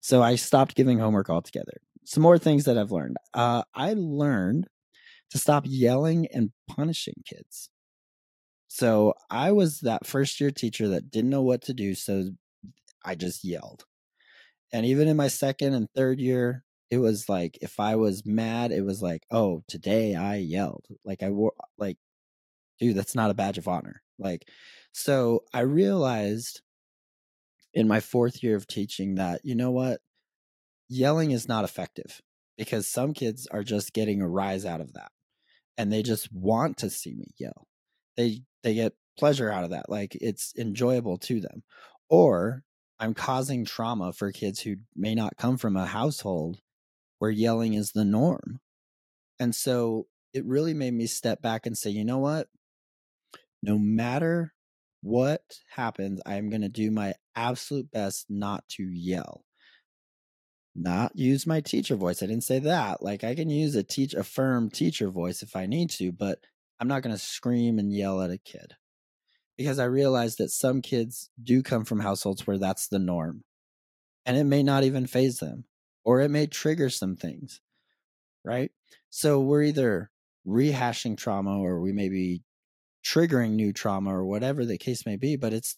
so 0.00 0.22
I 0.22 0.36
stopped 0.36 0.74
giving 0.74 0.98
homework 0.98 1.30
altogether. 1.30 1.80
Some 2.04 2.22
more 2.22 2.38
things 2.38 2.64
that 2.64 2.78
I've 2.78 2.92
learned. 2.92 3.16
Uh, 3.34 3.62
I 3.74 3.94
learned 3.96 4.68
to 5.30 5.38
stop 5.38 5.64
yelling 5.66 6.28
and 6.32 6.50
punishing 6.68 7.22
kids. 7.24 7.68
So 8.68 9.14
I 9.30 9.52
was 9.52 9.80
that 9.80 10.06
first 10.06 10.40
year 10.40 10.50
teacher 10.50 10.88
that 10.88 11.10
didn't 11.10 11.30
know 11.30 11.42
what 11.42 11.62
to 11.62 11.74
do. 11.74 11.94
So 11.94 12.30
I 13.04 13.14
just 13.14 13.44
yelled. 13.44 13.84
And 14.72 14.84
even 14.84 15.08
in 15.08 15.16
my 15.16 15.28
second 15.28 15.74
and 15.74 15.88
third 15.94 16.20
year, 16.20 16.64
it 16.90 16.98
was 16.98 17.28
like 17.28 17.58
if 17.62 17.80
I 17.80 17.96
was 17.96 18.26
mad, 18.26 18.72
it 18.72 18.84
was 18.84 19.02
like, 19.02 19.22
oh, 19.30 19.62
today 19.68 20.14
I 20.14 20.36
yelled. 20.36 20.86
Like 21.04 21.22
I 21.22 21.30
wore 21.30 21.54
like, 21.78 21.98
dude, 22.78 22.96
that's 22.96 23.14
not 23.14 23.30
a 23.30 23.34
badge 23.34 23.58
of 23.58 23.68
honor. 23.68 24.02
Like, 24.18 24.48
so 24.92 25.44
I 25.52 25.60
realized 25.60 26.62
in 27.76 27.86
my 27.86 28.00
fourth 28.00 28.42
year 28.42 28.56
of 28.56 28.66
teaching 28.66 29.16
that, 29.16 29.42
you 29.44 29.54
know 29.54 29.70
what? 29.70 30.00
Yelling 30.88 31.30
is 31.30 31.46
not 31.46 31.62
effective 31.62 32.22
because 32.56 32.88
some 32.88 33.12
kids 33.12 33.46
are 33.52 33.62
just 33.62 33.92
getting 33.92 34.22
a 34.22 34.28
rise 34.28 34.64
out 34.64 34.80
of 34.80 34.94
that 34.94 35.10
and 35.76 35.92
they 35.92 36.02
just 36.02 36.32
want 36.32 36.78
to 36.78 36.88
see 36.88 37.14
me 37.14 37.26
yell. 37.38 37.68
They 38.16 38.40
they 38.62 38.72
get 38.72 38.94
pleasure 39.18 39.50
out 39.50 39.64
of 39.64 39.70
that. 39.70 39.90
Like 39.90 40.16
it's 40.20 40.54
enjoyable 40.56 41.18
to 41.18 41.38
them. 41.40 41.64
Or 42.08 42.62
I'm 42.98 43.12
causing 43.12 43.66
trauma 43.66 44.14
for 44.14 44.32
kids 44.32 44.60
who 44.60 44.76
may 44.94 45.14
not 45.14 45.36
come 45.36 45.58
from 45.58 45.76
a 45.76 45.84
household 45.84 46.60
where 47.18 47.30
yelling 47.30 47.74
is 47.74 47.92
the 47.92 48.06
norm. 48.06 48.60
And 49.38 49.54
so 49.54 50.06
it 50.32 50.46
really 50.46 50.72
made 50.72 50.94
me 50.94 51.06
step 51.06 51.42
back 51.42 51.66
and 51.66 51.76
say, 51.76 51.90
you 51.90 52.06
know 52.06 52.18
what? 52.18 52.48
No 53.62 53.78
matter 53.78 54.54
what 55.06 55.42
happens, 55.70 56.20
I'm 56.26 56.50
going 56.50 56.62
to 56.62 56.68
do 56.68 56.90
my 56.90 57.14
absolute 57.36 57.90
best 57.92 58.26
not 58.28 58.68
to 58.70 58.82
yell. 58.82 59.44
Not 60.74 61.16
use 61.16 61.46
my 61.46 61.60
teacher 61.60 61.94
voice. 61.94 62.22
I 62.22 62.26
didn't 62.26 62.42
say 62.44 62.58
that. 62.58 63.02
Like 63.02 63.22
I 63.22 63.34
can 63.34 63.48
use 63.48 63.76
a 63.76 63.82
teach 63.82 64.14
a 64.14 64.24
firm 64.24 64.68
teacher 64.68 65.08
voice 65.08 65.42
if 65.42 65.54
I 65.54 65.66
need 65.66 65.90
to, 65.90 66.10
but 66.10 66.40
I'm 66.80 66.88
not 66.88 67.02
going 67.02 67.14
to 67.14 67.22
scream 67.22 67.78
and 67.78 67.92
yell 67.92 68.20
at 68.20 68.30
a 68.30 68.36
kid 68.36 68.74
because 69.56 69.78
I 69.78 69.84
realize 69.84 70.36
that 70.36 70.50
some 70.50 70.82
kids 70.82 71.30
do 71.42 71.62
come 71.62 71.84
from 71.84 72.00
households 72.00 72.46
where 72.46 72.58
that's 72.58 72.88
the 72.88 72.98
norm 72.98 73.44
and 74.26 74.36
it 74.36 74.44
may 74.44 74.62
not 74.62 74.82
even 74.82 75.06
faze 75.06 75.38
them 75.38 75.64
or 76.04 76.20
it 76.20 76.30
may 76.30 76.46
trigger 76.46 76.90
some 76.90 77.16
things, 77.16 77.60
right? 78.44 78.72
So 79.08 79.40
we're 79.40 79.62
either 79.62 80.10
rehashing 80.46 81.16
trauma 81.16 81.58
or 81.58 81.80
we 81.80 81.92
may 81.92 82.08
be 82.08 82.42
triggering 83.06 83.52
new 83.52 83.72
trauma 83.72 84.14
or 84.14 84.24
whatever 84.24 84.64
the 84.64 84.78
case 84.78 85.06
may 85.06 85.16
be, 85.16 85.36
but 85.36 85.52
it's 85.52 85.76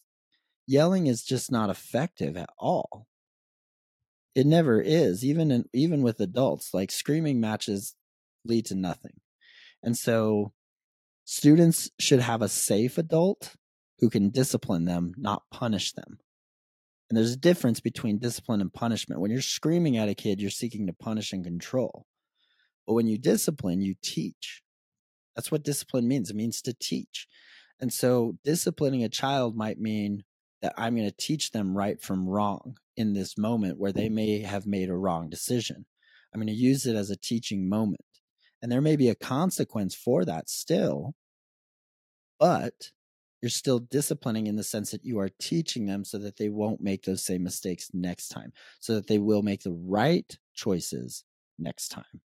yelling 0.66 1.06
is 1.06 1.22
just 1.22 1.50
not 1.50 1.70
effective 1.70 2.36
at 2.36 2.50
all. 2.58 3.06
It 4.34 4.46
never 4.46 4.80
is, 4.80 5.24
even 5.24 5.50
in, 5.50 5.64
even 5.72 6.02
with 6.02 6.20
adults. 6.20 6.72
Like 6.72 6.90
screaming 6.90 7.40
matches 7.40 7.94
lead 8.44 8.66
to 8.66 8.74
nothing, 8.74 9.20
and 9.82 9.96
so 9.96 10.52
students 11.24 11.90
should 11.98 12.20
have 12.20 12.40
a 12.40 12.48
safe 12.48 12.98
adult 12.98 13.56
who 13.98 14.08
can 14.08 14.30
discipline 14.30 14.84
them, 14.84 15.12
not 15.16 15.42
punish 15.50 15.92
them. 15.92 16.18
And 17.08 17.16
there's 17.16 17.32
a 17.32 17.38
difference 17.38 17.80
between 17.80 18.18
discipline 18.18 18.60
and 18.60 18.72
punishment. 18.72 19.20
When 19.20 19.30
you're 19.30 19.40
screaming 19.40 19.96
at 19.96 20.08
a 20.08 20.14
kid, 20.14 20.40
you're 20.40 20.50
seeking 20.50 20.86
to 20.86 20.92
punish 20.92 21.32
and 21.32 21.42
control. 21.42 22.06
But 22.86 22.94
when 22.94 23.06
you 23.06 23.18
discipline, 23.18 23.80
you 23.80 23.94
teach. 24.02 24.62
That's 25.38 25.52
what 25.52 25.62
discipline 25.62 26.08
means. 26.08 26.30
It 26.30 26.36
means 26.36 26.60
to 26.62 26.74
teach. 26.74 27.28
And 27.78 27.92
so 27.92 28.38
disciplining 28.42 29.04
a 29.04 29.08
child 29.08 29.56
might 29.56 29.78
mean 29.78 30.24
that 30.62 30.74
I'm 30.76 30.96
going 30.96 31.08
to 31.08 31.16
teach 31.16 31.52
them 31.52 31.76
right 31.76 32.02
from 32.02 32.28
wrong 32.28 32.76
in 32.96 33.12
this 33.12 33.38
moment 33.38 33.78
where 33.78 33.92
they 33.92 34.06
mm-hmm. 34.06 34.14
may 34.16 34.40
have 34.40 34.66
made 34.66 34.90
a 34.90 34.96
wrong 34.96 35.30
decision. 35.30 35.86
I'm 36.34 36.40
going 36.40 36.48
to 36.48 36.60
use 36.60 36.86
it 36.86 36.96
as 36.96 37.08
a 37.08 37.16
teaching 37.16 37.68
moment. 37.68 38.00
And 38.60 38.72
there 38.72 38.80
may 38.80 38.96
be 38.96 39.10
a 39.10 39.14
consequence 39.14 39.94
for 39.94 40.24
that 40.24 40.50
still, 40.50 41.14
but 42.40 42.90
you're 43.40 43.48
still 43.48 43.78
disciplining 43.78 44.48
in 44.48 44.56
the 44.56 44.64
sense 44.64 44.90
that 44.90 45.04
you 45.04 45.20
are 45.20 45.30
teaching 45.40 45.86
them 45.86 46.04
so 46.04 46.18
that 46.18 46.36
they 46.36 46.48
won't 46.48 46.80
make 46.80 47.04
those 47.04 47.24
same 47.24 47.44
mistakes 47.44 47.90
next 47.94 48.30
time, 48.30 48.52
so 48.80 48.96
that 48.96 49.06
they 49.06 49.18
will 49.18 49.42
make 49.42 49.62
the 49.62 49.78
right 49.86 50.36
choices 50.56 51.22
next 51.60 51.90
time. 51.90 52.22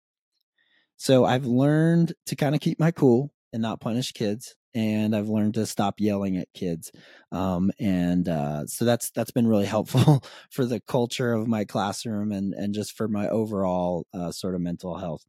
So 1.00 1.24
I've 1.24 1.46
learned 1.46 2.12
to 2.26 2.36
kind 2.36 2.54
of 2.54 2.60
keep 2.60 2.78
my 2.78 2.90
cool 2.90 3.32
and 3.54 3.62
not 3.62 3.80
punish 3.80 4.12
kids. 4.12 4.54
And 4.74 5.16
I've 5.16 5.30
learned 5.30 5.54
to 5.54 5.64
stop 5.64 5.94
yelling 5.98 6.36
at 6.36 6.52
kids, 6.54 6.92
um, 7.32 7.72
and 7.80 8.28
uh, 8.28 8.66
so 8.66 8.84
that's 8.84 9.10
that's 9.10 9.32
been 9.32 9.48
really 9.48 9.64
helpful 9.76 10.22
for 10.50 10.64
the 10.64 10.78
culture 10.78 11.32
of 11.32 11.48
my 11.48 11.64
classroom 11.64 12.30
and 12.30 12.54
and 12.54 12.72
just 12.72 12.96
for 12.96 13.08
my 13.08 13.28
overall 13.30 14.06
uh, 14.14 14.30
sort 14.30 14.54
of 14.54 14.60
mental 14.60 14.96
health. 14.96 15.24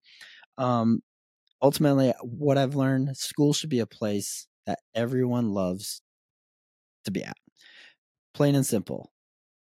Um, 0.60 1.02
ultimately, 1.62 2.14
what 2.22 2.58
I've 2.58 2.76
learned: 2.76 3.18
school 3.18 3.54
should 3.54 3.70
be 3.70 3.80
a 3.80 3.88
place 3.88 4.48
that 4.68 4.80
everyone 4.96 5.52
loves 5.54 6.02
to 7.06 7.12
be 7.12 7.24
at. 7.24 7.38
Plain 8.34 8.56
and 8.56 8.66
simple. 8.66 9.12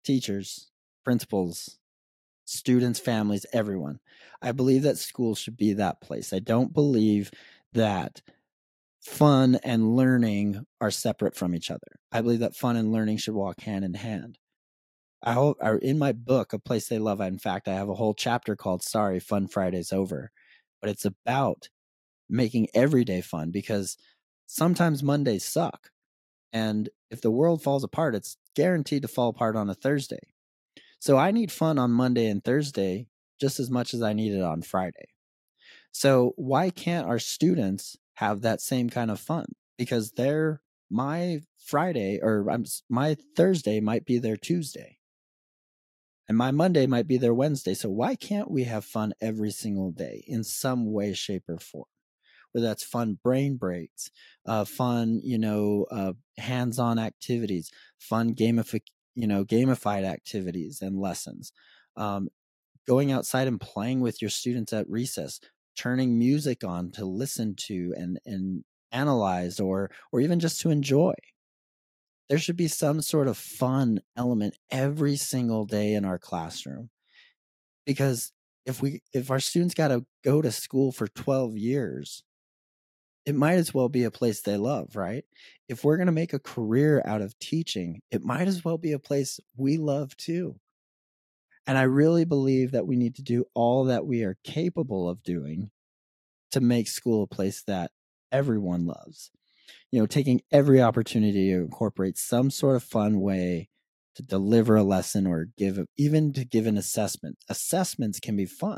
Teachers, 0.04 0.72
principals, 1.06 1.80
students, 2.48 3.00
families, 3.00 3.46
everyone. 3.52 4.00
I 4.42 4.54
believe 4.54 4.84
that 4.84 4.98
school 4.98 5.36
should 5.36 5.58
be 5.58 5.74
that 5.74 6.02
place. 6.02 6.32
I 6.32 6.40
don't 6.40 6.74
believe 6.74 7.30
that 7.74 8.22
fun 9.02 9.60
and 9.64 9.96
learning 9.96 10.66
are 10.80 10.92
separate 10.92 11.36
from 11.36 11.54
each 11.54 11.70
other. 11.70 12.00
I 12.12 12.22
believe 12.22 12.40
that 12.40 12.56
fun 12.56 12.78
and 12.78 12.92
learning 12.92 13.18
should 13.18 13.34
walk 13.36 13.62
hand 13.62 13.84
in 13.84 13.94
hand. 13.94 14.38
I 15.22 15.34
hope 15.34 15.58
in 15.82 15.98
my 15.98 16.14
book, 16.14 16.54
A 16.54 16.60
Place 16.60 16.88
They 16.88 17.00
Love, 17.00 17.22
in 17.22 17.40
fact, 17.40 17.68
I 17.68 17.74
have 17.74 17.90
a 17.90 17.96
whole 17.96 18.14
chapter 18.14 18.56
called 18.56 18.84
Sorry, 18.84 19.20
Fun 19.20 19.48
Friday's 19.48 19.92
Over. 19.92 20.32
But 20.80 20.90
it's 20.90 21.06
about 21.06 21.70
making 22.30 22.68
every 22.74 23.04
day 23.04 23.22
fun 23.22 23.52
because 23.52 23.98
sometimes 24.46 25.04
Mondays 25.04 25.44
suck. 25.44 25.90
And 26.54 26.90
if 27.10 27.22
the 27.22 27.32
world 27.32 27.62
falls 27.62 27.84
apart, 27.84 28.16
it's 28.16 28.38
guaranteed 28.56 29.02
to 29.02 29.08
fall 29.08 29.30
apart 29.30 29.56
on 29.56 29.70
a 29.70 29.76
Thursday. 29.76 30.20
So 31.00 31.18
I 31.18 31.32
need 31.32 31.52
fun 31.52 31.78
on 31.78 31.92
Monday 31.92 32.28
and 32.28 32.44
Thursday 32.44 33.08
just 33.40 33.60
as 33.60 33.70
much 33.70 33.94
as 33.94 34.02
I 34.02 34.14
need 34.14 34.34
it 34.34 34.42
on 34.42 34.62
Friday. 34.62 35.10
So 35.92 36.34
why 36.36 36.70
can't 36.70 37.08
our 37.08 37.20
students 37.20 37.98
have 38.16 38.42
that 38.42 38.62
same 38.62 38.90
kind 38.90 39.12
of 39.12 39.20
fun? 39.20 39.46
Because 39.78 40.12
their 40.12 40.62
my 40.90 41.42
Friday 41.58 42.20
or 42.22 42.50
I'm, 42.50 42.66
my 42.90 43.18
Thursday 43.36 43.80
might 43.80 44.06
be 44.06 44.20
their 44.20 44.38
Tuesday. 44.38 44.98
And 46.30 46.38
my 46.38 46.52
Monday 46.52 46.88
might 46.88 47.08
be 47.08 47.18
their 47.18 47.34
Wednesday. 47.34 47.74
So 47.74 47.90
why 47.90 48.16
can't 48.16 48.52
we 48.52 48.66
have 48.66 48.84
fun 48.84 49.14
every 49.22 49.52
single 49.52 49.92
day 49.92 50.26
in 50.28 50.44
some 50.44 50.92
way, 50.92 51.14
shape, 51.14 51.44
or 51.48 51.58
form? 51.58 51.86
whether 52.52 52.68
that's 52.68 52.84
fun 52.84 53.20
brain 53.24 53.56
breaks, 53.56 54.10
uh, 54.48 54.66
fun, 54.66 55.22
you 55.24 55.38
know, 55.38 55.86
uh, 55.92 56.14
hands-on 56.38 56.98
activities, 56.98 57.72
fun 58.00 58.34
gamific, 58.34 58.82
you 59.18 59.28
know, 59.28 59.44
gamified 59.44 60.06
activities 60.06 60.82
and 60.82 61.00
lessons. 61.00 61.52
Um, 61.96 62.30
going 62.88 63.12
outside 63.12 63.48
and 63.48 63.60
playing 63.60 64.00
with 64.00 64.22
your 64.22 64.30
students 64.30 64.72
at 64.72 64.90
recess, 64.90 65.40
turning 65.76 66.20
music 66.20 66.64
on 66.64 66.92
to 66.92 67.06
listen 67.06 67.56
to 67.56 67.94
and 67.98 68.20
and 68.26 68.64
analyze 68.92 69.60
or 69.60 69.90
or 70.14 70.22
even 70.22 70.40
just 70.40 70.62
to 70.62 70.70
enjoy. 70.70 71.14
There 72.30 72.38
should 72.38 72.58
be 72.58 72.68
some 72.68 73.02
sort 73.02 73.28
of 73.28 73.38
fun 73.38 74.02
element 74.16 74.56
every 74.70 75.16
single 75.16 75.66
day 75.66 75.94
in 75.94 76.06
our 76.06 76.20
classroom. 76.20 76.90
Because 77.86 78.34
if 78.66 78.82
we 78.82 79.02
if 79.14 79.32
our 79.32 79.40
students 79.40 79.74
got 79.74 79.88
to 79.88 80.06
go 80.24 80.42
to 80.44 80.52
school 80.52 80.92
for 80.92 81.08
12 81.08 81.58
years 81.58 82.24
it 83.28 83.36
might 83.36 83.56
as 83.56 83.74
well 83.74 83.90
be 83.90 84.06
a 84.06 84.10
place 84.10 84.40
they 84.40 84.56
love, 84.56 84.96
right? 84.96 85.26
If 85.68 85.84
we're 85.84 85.98
going 85.98 86.06
to 86.08 86.14
make 86.14 86.32
a 86.32 86.40
career 86.40 87.02
out 87.04 87.22
of 87.22 87.38
teaching, 87.40 88.02
it 88.10 88.24
might 88.24 88.48
as 88.48 88.64
well 88.64 88.78
be 88.78 88.94
a 88.94 89.00
place 89.00 89.38
we 89.58 89.76
love 89.76 90.16
too. 90.16 90.56
And 91.68 91.78
I 91.78 91.82
really 91.82 92.24
believe 92.24 92.72
that 92.72 92.88
we 92.88 92.96
need 92.96 93.16
to 93.16 93.22
do 93.22 93.44
all 93.54 93.84
that 93.84 94.06
we 94.06 94.24
are 94.24 94.38
capable 94.46 95.10
of 95.10 95.24
doing 95.24 95.72
to 96.52 96.62
make 96.62 96.88
school 96.88 97.24
a 97.24 97.28
place 97.28 97.62
that 97.68 97.92
everyone 98.32 98.86
loves. 98.86 99.30
You 99.92 100.00
know, 100.00 100.06
taking 100.06 100.42
every 100.50 100.82
opportunity 100.82 101.52
to 101.52 101.58
incorporate 101.58 102.18
some 102.18 102.50
sort 102.50 102.78
of 102.78 102.84
fun 102.84 103.20
way 103.20 103.68
to 104.16 104.24
deliver 104.24 104.78
a 104.78 104.84
lesson 104.84 105.28
or 105.28 105.48
give 105.58 105.78
even 105.98 106.32
to 106.32 106.46
give 106.46 106.66
an 106.66 106.78
assessment. 106.78 107.40
Assessments 107.50 108.22
can 108.22 108.38
be 108.38 108.46
fun. 108.46 108.78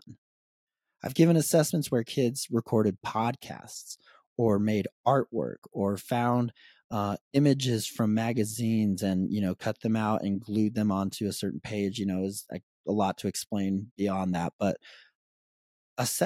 I've 1.03 1.13
given 1.13 1.37
assessments 1.37 1.91
where 1.91 2.03
kids 2.03 2.47
recorded 2.49 2.97
podcasts 3.05 3.97
or 4.39 4.57
made 4.57 4.87
artwork 5.05 5.57
or 5.73 5.97
found 5.97 6.53
uh, 6.91 7.17
images 7.33 7.85
from 7.85 8.13
magazines 8.13 9.03
and 9.03 9.29
you 9.31 9.41
know 9.41 9.53
cut 9.53 9.81
them 9.81 9.97
out 9.97 10.23
and 10.23 10.39
glued 10.39 10.73
them 10.73 10.91
onto 10.91 11.27
a 11.27 11.33
certain 11.33 11.59
page 11.59 11.99
you 11.99 12.05
know 12.05 12.23
is 12.23 12.47
a, 12.51 12.61
lot 12.87 13.19
to 13.19 13.27
explain 13.27 13.91
beyond 13.97 14.33
that 14.33 14.51
but 14.57 14.77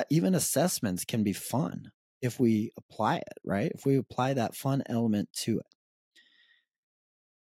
even 0.09 0.33
assessments 0.33 1.03
can 1.03 1.23
be 1.23 1.33
fun 1.33 1.91
if 2.21 2.39
we 2.39 2.71
apply 2.77 3.17
it 3.17 3.37
right? 3.43 3.69
If 3.75 3.85
we 3.85 3.97
apply 3.97 4.35
that 4.35 4.55
fun 4.55 4.81
element 4.85 5.27
to 5.41 5.57
it. 5.59 5.65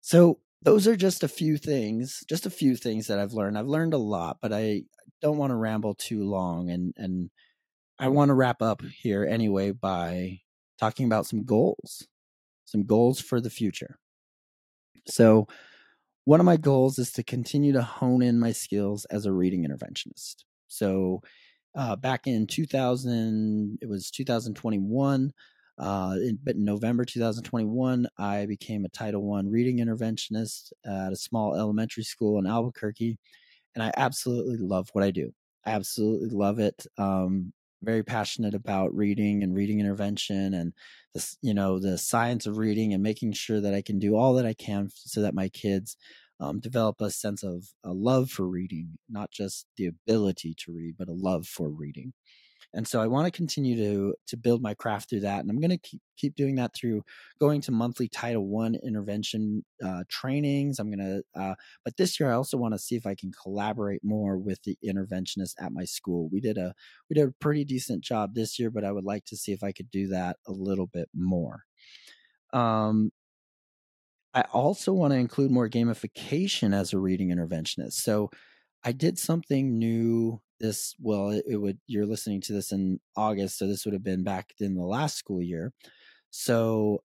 So 0.00 0.38
those 0.62 0.86
are 0.86 0.96
just 0.96 1.22
a 1.22 1.28
few 1.28 1.58
things 1.58 2.24
just 2.30 2.46
a 2.46 2.50
few 2.50 2.76
things 2.76 3.08
that 3.08 3.18
i've 3.18 3.34
learned. 3.34 3.58
I've 3.58 3.66
learned 3.66 3.92
a 3.92 3.98
lot 3.98 4.38
but 4.40 4.52
i 4.52 4.82
don't 5.20 5.36
want 5.36 5.50
to 5.50 5.56
ramble 5.56 5.94
too 5.94 6.24
long 6.24 6.70
and 6.70 6.94
and 6.96 7.30
i 7.98 8.08
want 8.08 8.30
to 8.30 8.34
wrap 8.34 8.62
up 8.62 8.82
here 9.02 9.26
anyway 9.26 9.72
by 9.72 10.40
talking 10.80 11.06
about 11.06 11.26
some 11.26 11.44
goals. 11.44 12.08
some 12.66 12.84
goals 12.84 13.20
for 13.20 13.40
the 13.40 13.50
future. 13.50 13.98
So, 15.06 15.46
one 16.26 16.40
of 16.40 16.46
my 16.46 16.56
goals 16.58 16.98
is 16.98 17.12
to 17.14 17.24
continue 17.24 17.72
to 17.74 17.82
hone 17.82 18.22
in 18.22 18.38
my 18.40 18.52
skills 18.52 19.06
as 19.06 19.26
a 19.26 19.32
reading 19.32 19.66
interventionist. 19.66 20.44
So, 20.68 21.22
uh, 21.76 21.96
back 21.96 22.26
in 22.26 22.46
2000, 22.46 23.78
it 23.82 23.88
was 23.88 24.10
2021. 24.10 25.32
Uh, 25.78 26.16
in, 26.22 26.38
but 26.44 26.56
November 26.56 27.04
2021, 27.06 28.06
I 28.18 28.46
became 28.46 28.84
a 28.84 28.90
Title 28.90 29.22
One 29.22 29.50
reading 29.50 29.78
interventionist 29.78 30.72
at 30.86 31.12
a 31.12 31.16
small 31.16 31.56
elementary 31.56 32.04
school 32.04 32.38
in 32.38 32.46
Albuquerque, 32.46 33.18
and 33.74 33.84
I 33.84 33.92
absolutely 33.96 34.58
love 34.58 34.90
what 34.94 35.04
I 35.04 35.10
do. 35.12 35.32
I 35.66 35.72
absolutely 35.72 36.30
love 36.30 36.58
it. 36.60 36.86
Um, 36.98 37.52
very 37.82 38.02
passionate 38.02 38.54
about 38.54 38.94
reading 38.94 39.42
and 39.42 39.54
reading 39.54 39.80
intervention 39.80 40.54
and 40.54 40.72
this, 41.14 41.36
you 41.42 41.54
know, 41.54 41.78
the 41.78 41.98
science 41.98 42.46
of 42.46 42.58
reading 42.58 42.92
and 42.94 43.02
making 43.02 43.32
sure 43.32 43.60
that 43.60 43.74
I 43.74 43.82
can 43.82 43.98
do 43.98 44.16
all 44.16 44.34
that 44.34 44.46
I 44.46 44.54
can 44.54 44.88
so 44.94 45.22
that 45.22 45.34
my 45.34 45.48
kids 45.48 45.96
um, 46.40 46.60
develop 46.60 47.00
a 47.00 47.10
sense 47.10 47.42
of 47.42 47.64
a 47.84 47.92
love 47.92 48.30
for 48.30 48.46
reading, 48.46 48.98
not 49.08 49.30
just 49.30 49.66
the 49.76 49.86
ability 49.86 50.54
to 50.64 50.72
read, 50.72 50.94
but 50.98 51.08
a 51.08 51.12
love 51.12 51.46
for 51.46 51.68
reading. 51.68 52.12
And 52.72 52.86
so 52.86 53.00
I 53.00 53.06
want 53.08 53.26
to 53.26 53.36
continue 53.36 53.76
to 53.76 54.14
to 54.28 54.36
build 54.36 54.62
my 54.62 54.74
craft 54.74 55.10
through 55.10 55.20
that, 55.20 55.40
and 55.40 55.50
I'm 55.50 55.60
going 55.60 55.70
to 55.70 55.78
keep 55.78 56.00
keep 56.16 56.36
doing 56.36 56.56
that 56.56 56.74
through 56.74 57.02
going 57.40 57.60
to 57.62 57.72
monthly 57.72 58.08
Title 58.08 58.46
One 58.46 58.76
intervention 58.76 59.64
uh, 59.84 60.04
trainings. 60.08 60.78
I'm 60.78 60.90
going 60.90 60.98
to, 61.34 61.40
uh, 61.40 61.54
but 61.84 61.96
this 61.96 62.20
year 62.20 62.30
I 62.30 62.34
also 62.34 62.56
want 62.56 62.74
to 62.74 62.78
see 62.78 62.94
if 62.94 63.06
I 63.06 63.14
can 63.14 63.32
collaborate 63.32 64.04
more 64.04 64.38
with 64.38 64.62
the 64.62 64.76
interventionists 64.84 65.54
at 65.60 65.72
my 65.72 65.84
school. 65.84 66.28
We 66.30 66.40
did 66.40 66.58
a 66.58 66.74
we 67.08 67.14
did 67.14 67.28
a 67.28 67.34
pretty 67.40 67.64
decent 67.64 68.04
job 68.04 68.34
this 68.34 68.58
year, 68.58 68.70
but 68.70 68.84
I 68.84 68.92
would 68.92 69.04
like 69.04 69.24
to 69.26 69.36
see 69.36 69.52
if 69.52 69.62
I 69.62 69.72
could 69.72 69.90
do 69.90 70.08
that 70.08 70.36
a 70.46 70.52
little 70.52 70.86
bit 70.86 71.08
more. 71.14 71.64
Um, 72.52 73.12
I 74.34 74.42
also 74.52 74.92
want 74.92 75.12
to 75.12 75.18
include 75.18 75.50
more 75.50 75.68
gamification 75.68 76.72
as 76.74 76.92
a 76.92 76.98
reading 76.98 77.30
interventionist. 77.30 77.94
So 77.94 78.30
I 78.84 78.92
did 78.92 79.18
something 79.18 79.78
new 79.78 80.40
this 80.60 80.94
well 81.00 81.30
it, 81.30 81.56
would 81.56 81.78
you're 81.86 82.06
listening 82.06 82.40
to 82.42 82.52
this 82.52 82.72
in 82.72 83.00
August 83.16 83.58
so 83.58 83.66
this 83.66 83.84
would 83.84 83.94
have 83.94 84.04
been 84.04 84.24
back 84.24 84.52
in 84.60 84.74
the 84.74 84.84
last 84.84 85.16
school 85.16 85.42
year. 85.42 85.72
So 86.30 87.02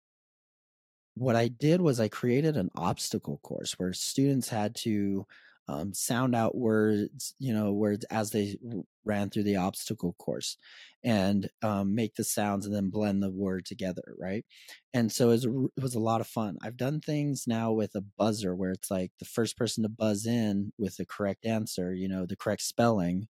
what 1.16 1.36
I 1.36 1.48
did 1.48 1.82
was 1.82 2.00
I 2.00 2.10
created 2.10 2.58
an 2.58 2.70
obstacle 2.76 3.40
course 3.42 3.74
where 3.80 3.94
students 3.94 4.50
had 4.50 4.76
to 4.78 5.26
um, 5.68 5.94
sound 5.94 6.36
out 6.36 6.56
words, 6.56 7.34
you 7.40 7.54
know, 7.54 7.72
words 7.72 8.06
as 8.12 8.32
they 8.32 8.58
ran 9.04 9.30
through 9.30 9.44
the 9.44 9.56
obstacle 9.56 10.14
course 10.20 10.58
and 11.04 11.50
um, 11.64 11.96
make 11.96 12.16
the 12.16 12.24
sounds 12.24 12.66
and 12.66 12.76
then 12.76 12.90
blend 12.90 13.24
the 13.24 13.32
word 13.32 13.66
together, 13.66 14.16
right? 14.20 14.46
And 14.94 15.12
so 15.12 15.30
it 15.30 15.32
was, 15.32 15.46
it 15.46 15.82
was 15.82 15.96
a 15.96 16.00
lot 16.00 16.22
of 16.22 16.28
fun. 16.28 16.58
I've 16.62 16.78
done 16.78 17.00
things 17.00 17.46
now 17.48 17.72
with 17.72 17.96
a 17.96 18.04
buzzer 18.18 18.56
where 18.56 18.72
it's 18.72 18.92
like 18.92 19.12
the 19.20 19.26
first 19.26 19.58
person 19.58 19.84
to 19.84 19.90
buzz 19.90 20.26
in 20.26 20.72
with 20.78 20.98
the 20.98 21.06
correct 21.06 21.46
answer, 21.46 21.94
you 21.94 22.08
know, 22.08 22.26
the 22.26 22.36
correct 22.36 22.62
spelling, 22.62 23.28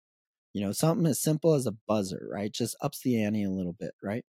you 0.55 0.65
know, 0.65 0.71
something 0.71 1.05
as 1.05 1.19
simple 1.19 1.53
as 1.53 1.67
a 1.67 1.75
buzzer, 1.85 2.29
right? 2.31 2.51
Just 2.51 2.77
ups 2.79 3.01
the 3.01 3.21
ante 3.21 3.43
a 3.43 3.49
little 3.49 3.73
bit, 3.73 3.91
right? 4.01 4.23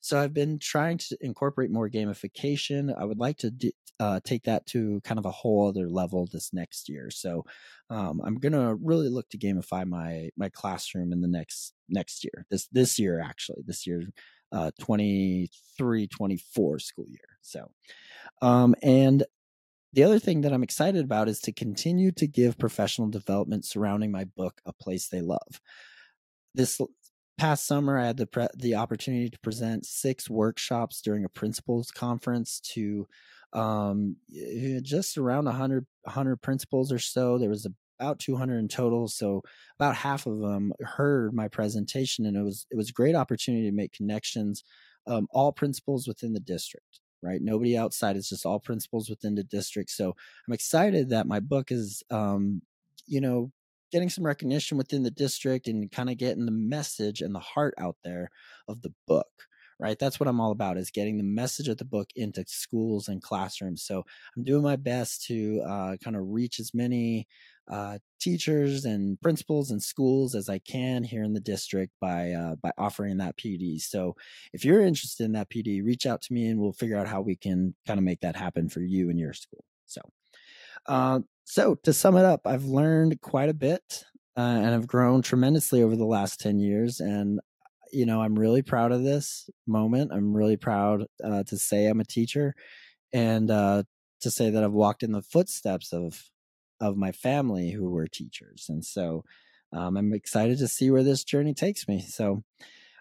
So 0.00 0.18
I've 0.18 0.32
been 0.32 0.58
trying 0.58 0.96
to 0.96 1.18
incorporate 1.20 1.70
more 1.70 1.90
gamification. 1.90 2.94
I 2.98 3.04
would 3.04 3.18
like 3.18 3.36
to 3.38 3.52
uh, 4.00 4.20
take 4.24 4.44
that 4.44 4.64
to 4.68 5.02
kind 5.04 5.18
of 5.18 5.26
a 5.26 5.30
whole 5.30 5.68
other 5.68 5.90
level 5.90 6.26
this 6.32 6.50
next 6.54 6.88
year. 6.88 7.10
So 7.10 7.44
um, 7.90 8.22
I'm 8.24 8.36
gonna 8.36 8.74
really 8.76 9.10
look 9.10 9.28
to 9.30 9.38
gamify 9.38 9.86
my 9.86 10.30
my 10.38 10.48
classroom 10.48 11.12
in 11.12 11.20
the 11.20 11.28
next 11.28 11.74
next 11.90 12.24
year. 12.24 12.46
This 12.50 12.68
this 12.72 12.98
year 12.98 13.20
actually, 13.20 13.62
this 13.66 13.86
year, 13.86 14.02
uh, 14.52 14.70
23 14.80 16.08
24 16.08 16.78
school 16.78 17.06
year. 17.06 17.38
So, 17.42 17.70
um, 18.40 18.74
and 18.82 19.24
the 19.96 20.04
other 20.04 20.18
thing 20.18 20.42
that 20.42 20.52
I'm 20.52 20.62
excited 20.62 21.02
about 21.02 21.26
is 21.26 21.40
to 21.40 21.52
continue 21.52 22.12
to 22.12 22.26
give 22.26 22.58
professional 22.58 23.08
development 23.08 23.64
surrounding 23.64 24.12
my 24.12 24.24
book 24.24 24.60
a 24.66 24.72
place 24.74 25.08
they 25.08 25.22
love. 25.22 25.60
This 26.54 26.78
past 27.38 27.66
summer, 27.66 27.98
I 27.98 28.04
had 28.04 28.18
the 28.18 28.26
pre- 28.26 28.48
the 28.54 28.74
opportunity 28.74 29.30
to 29.30 29.38
present 29.38 29.86
six 29.86 30.28
workshops 30.28 31.00
during 31.00 31.24
a 31.24 31.30
principals 31.30 31.90
conference 31.90 32.60
to 32.74 33.06
um, 33.54 34.16
just 34.82 35.16
around 35.16 35.46
100, 35.46 35.86
100 36.02 36.42
principals 36.42 36.92
or 36.92 36.98
so. 36.98 37.38
There 37.38 37.48
was 37.48 37.66
about 37.98 38.18
200 38.18 38.58
in 38.58 38.68
total, 38.68 39.08
so 39.08 39.40
about 39.80 39.96
half 39.96 40.26
of 40.26 40.40
them 40.40 40.74
heard 40.80 41.32
my 41.32 41.48
presentation, 41.48 42.26
and 42.26 42.36
it 42.36 42.42
was 42.42 42.66
it 42.70 42.76
was 42.76 42.90
a 42.90 42.92
great 42.92 43.14
opportunity 43.14 43.64
to 43.64 43.74
make 43.74 43.94
connections. 43.94 44.62
Um, 45.06 45.26
all 45.30 45.52
principals 45.52 46.06
within 46.06 46.34
the 46.34 46.40
district, 46.40 47.00
right? 47.22 47.40
Nobody 47.42 47.76
outside. 47.76 48.16
It's 48.16 48.28
just 48.28 48.46
all 48.46 48.60
principals 48.60 49.08
within 49.10 49.34
the 49.34 49.44
district. 49.44 49.90
So 49.90 50.14
I'm 50.46 50.54
excited 50.54 51.10
that 51.10 51.26
my 51.26 51.40
book 51.40 51.72
is, 51.72 52.02
um, 52.10 52.62
you 53.06 53.20
know, 53.20 53.50
getting 53.92 54.10
some 54.10 54.26
recognition 54.26 54.76
within 54.76 55.02
the 55.02 55.10
district 55.10 55.68
and 55.68 55.90
kind 55.90 56.10
of 56.10 56.18
getting 56.18 56.44
the 56.44 56.52
message 56.52 57.20
and 57.20 57.34
the 57.34 57.40
heart 57.40 57.74
out 57.78 57.96
there 58.04 58.30
of 58.68 58.82
the 58.82 58.92
book 59.06 59.28
right 59.78 59.98
that's 59.98 60.18
what 60.18 60.28
i'm 60.28 60.40
all 60.40 60.50
about 60.50 60.76
is 60.76 60.90
getting 60.90 61.16
the 61.16 61.22
message 61.22 61.68
of 61.68 61.76
the 61.76 61.84
book 61.84 62.08
into 62.16 62.44
schools 62.46 63.08
and 63.08 63.22
classrooms 63.22 63.82
so 63.82 64.04
i'm 64.36 64.44
doing 64.44 64.62
my 64.62 64.76
best 64.76 65.24
to 65.24 65.62
uh, 65.66 65.96
kind 66.02 66.16
of 66.16 66.22
reach 66.26 66.58
as 66.60 66.74
many 66.74 67.26
uh, 67.68 67.98
teachers 68.20 68.84
and 68.84 69.20
principals 69.20 69.70
and 69.70 69.82
schools 69.82 70.34
as 70.34 70.48
i 70.48 70.58
can 70.58 71.02
here 71.02 71.22
in 71.22 71.32
the 71.32 71.40
district 71.40 71.92
by 72.00 72.30
uh, 72.32 72.54
by 72.56 72.70
offering 72.78 73.16
that 73.16 73.36
pd 73.36 73.80
so 73.80 74.14
if 74.52 74.64
you're 74.64 74.82
interested 74.82 75.24
in 75.24 75.32
that 75.32 75.50
pd 75.50 75.84
reach 75.84 76.06
out 76.06 76.22
to 76.22 76.32
me 76.32 76.46
and 76.46 76.60
we'll 76.60 76.72
figure 76.72 76.96
out 76.96 77.08
how 77.08 77.20
we 77.20 77.36
can 77.36 77.74
kind 77.86 77.98
of 77.98 78.04
make 78.04 78.20
that 78.20 78.36
happen 78.36 78.68
for 78.68 78.80
you 78.80 79.10
and 79.10 79.18
your 79.18 79.32
school 79.32 79.64
so 79.86 80.00
uh, 80.86 81.20
so, 81.44 81.76
to 81.84 81.92
sum 81.92 82.16
it 82.16 82.24
up, 82.24 82.40
I've 82.44 82.64
learned 82.64 83.20
quite 83.20 83.48
a 83.48 83.54
bit 83.54 84.04
uh, 84.36 84.40
and 84.40 84.74
I've 84.74 84.88
grown 84.88 85.22
tremendously 85.22 85.82
over 85.82 85.94
the 85.94 86.04
last 86.04 86.40
10 86.40 86.58
years. 86.58 86.98
And, 86.98 87.40
you 87.92 88.04
know, 88.04 88.20
I'm 88.20 88.36
really 88.36 88.62
proud 88.62 88.90
of 88.90 89.04
this 89.04 89.48
moment. 89.66 90.10
I'm 90.12 90.36
really 90.36 90.56
proud 90.56 91.04
uh, 91.22 91.44
to 91.44 91.56
say 91.56 91.86
I'm 91.86 92.00
a 92.00 92.04
teacher 92.04 92.54
and 93.12 93.48
uh, 93.50 93.84
to 94.22 94.30
say 94.30 94.50
that 94.50 94.64
I've 94.64 94.72
walked 94.72 95.04
in 95.04 95.12
the 95.12 95.22
footsteps 95.22 95.92
of 95.92 96.20
of 96.80 96.96
my 96.96 97.12
family 97.12 97.70
who 97.70 97.90
were 97.90 98.06
teachers. 98.06 98.66
And 98.68 98.84
so 98.84 99.24
um, 99.72 99.96
I'm 99.96 100.12
excited 100.12 100.58
to 100.58 100.68
see 100.68 100.90
where 100.90 101.02
this 101.02 101.24
journey 101.24 101.54
takes 101.54 101.88
me. 101.88 102.00
So, 102.00 102.42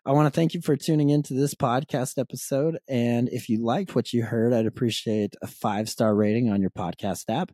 I 0.08 0.12
want 0.12 0.32
to 0.32 0.40
thank 0.40 0.54
you 0.54 0.62
for 0.62 0.78
tuning 0.78 1.10
into 1.10 1.34
this 1.34 1.56
podcast 1.56 2.20
episode. 2.20 2.78
And 2.88 3.28
if 3.30 3.50
you 3.50 3.66
liked 3.66 3.96
what 3.96 4.14
you 4.14 4.22
heard, 4.22 4.54
I'd 4.54 4.68
appreciate 4.68 5.34
a 5.42 5.48
five 5.48 5.90
star 5.90 6.14
rating 6.14 6.52
on 6.52 6.62
your 6.62 6.70
podcast 6.70 7.24
app. 7.28 7.52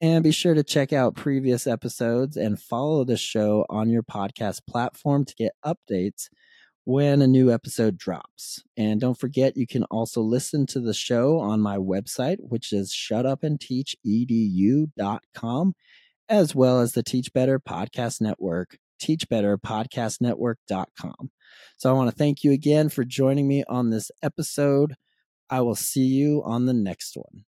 And 0.00 0.24
be 0.24 0.32
sure 0.32 0.54
to 0.54 0.64
check 0.64 0.92
out 0.92 1.14
previous 1.14 1.68
episodes 1.68 2.36
and 2.36 2.60
follow 2.60 3.04
the 3.04 3.16
show 3.16 3.64
on 3.70 3.90
your 3.90 4.02
podcast 4.02 4.66
platform 4.68 5.24
to 5.24 5.34
get 5.36 5.52
updates 5.64 6.28
when 6.84 7.22
a 7.22 7.26
new 7.26 7.50
episode 7.50 7.96
drops. 7.96 8.62
And 8.76 9.00
don't 9.00 9.18
forget, 9.18 9.56
you 9.56 9.66
can 9.66 9.84
also 9.84 10.20
listen 10.20 10.66
to 10.66 10.78
the 10.80 10.92
show 10.94 11.38
on 11.38 11.60
my 11.60 11.78
website, 11.78 12.36
which 12.40 12.72
is 12.72 12.92
shutupandteachedu.com, 12.92 15.74
as 16.28 16.54
well 16.54 16.80
as 16.80 16.92
the 16.92 17.02
Teach 17.02 17.32
Better 17.32 17.58
Podcast 17.58 18.20
Network, 18.20 18.76
teachbetterpodcastnetwork.com. 19.02 21.30
So 21.76 21.90
I 21.90 21.92
want 21.92 22.08
to 22.10 22.16
thank 22.16 22.44
you 22.44 22.52
again 22.52 22.90
for 22.90 23.04
joining 23.04 23.48
me 23.48 23.64
on 23.68 23.90
this 23.90 24.12
episode. 24.22 24.94
I 25.48 25.62
will 25.62 25.74
see 25.74 26.04
you 26.04 26.42
on 26.44 26.66
the 26.66 26.74
next 26.74 27.16
one. 27.16 27.44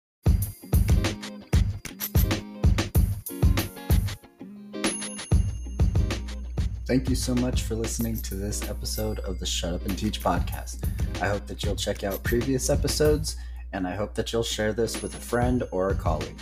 Thank 6.93 7.09
you 7.09 7.17
so 7.17 7.35
much 7.35 7.63
for 7.63 7.75
listening 7.75 8.19
to 8.19 8.35
this 8.35 8.69
episode 8.69 9.21
of 9.21 9.39
the 9.39 9.47
Shut 9.47 9.73
Up 9.73 9.87
and 9.87 9.97
Teach 9.97 10.21
podcast. 10.21 10.87
I 11.23 11.29
hope 11.29 11.47
that 11.47 11.65
you'll 11.65 11.75
check 11.75 12.05
out 12.05 12.23
previous 12.23 12.69
episodes, 12.69 13.37
and 13.73 13.89
I 13.89 13.95
hope 13.95 14.13
that 14.13 14.31
you'll 14.31 14.43
share 14.43 14.75
this 14.75 15.01
with 15.01 15.15
a 15.15 15.19
friend 15.19 15.63
or 15.71 15.89
a 15.89 15.95
colleague. 15.95 16.39